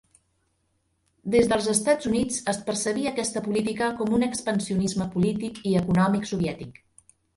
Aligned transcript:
Des 1.33 1.49
dels 1.51 1.67
Estats 1.73 2.09
Units 2.11 2.39
es 2.53 2.59
percebia 2.69 3.11
aquesta 3.11 3.43
política 3.49 3.91
com 4.01 4.17
un 4.21 4.27
expansionisme 4.29 5.09
polític 5.17 5.61
i 5.73 5.75
econòmic 5.83 6.31
soviètic. 6.33 6.83